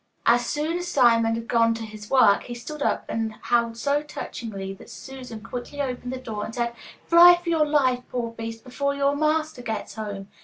As 0.25 0.47
soon 0.47 0.79
as 0.79 0.87
Simon 0.87 1.35
had 1.35 1.47
gone 1.47 1.75
to 1.75 1.83
his 1.83 2.09
work, 2.09 2.45
he 2.45 2.55
stood 2.55 2.81
up 2.81 3.05
and 3.07 3.33
howled 3.39 3.77
so 3.77 4.01
touchingly 4.01 4.73
that 4.73 4.89
Susan 4.89 5.41
quickly 5.41 5.79
opened 5.79 6.11
the 6.11 6.17
door, 6.17 6.43
and 6.43 6.55
said 6.55 6.73
'Fly 7.05 7.35
for 7.35 7.49
your 7.51 7.67
life, 7.67 8.01
poor 8.09 8.31
beast, 8.31 8.63
before 8.63 8.95
your 8.95 9.15
master 9.15 9.61
gets 9.61 9.93
home. 9.93 10.27